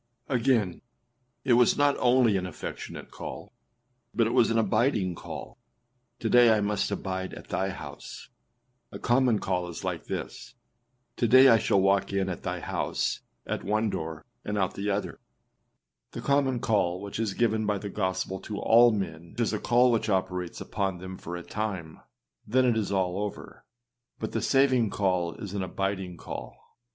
[0.27, 0.41] â 6.
[0.45, 0.81] Again,
[1.43, 3.53] it was not only an affectionate call,
[4.15, 5.59] but it was an abiding call.
[6.19, 8.27] âTo day I must abide at thy house.â
[8.91, 10.53] A common call is 325 Spurgeonâs Sermons Vol.
[10.57, 13.89] II ClassicChristianLibrary.com like this: âTo day I shall walk in at thy house at one
[13.91, 15.17] door, and out at the other.â
[16.13, 19.91] The common call which is given by the gospel to all men is a call
[19.91, 21.99] which operates upon them for a time,
[22.47, 23.63] and then it is all over;
[24.17, 26.57] but the saving call is an abiding call.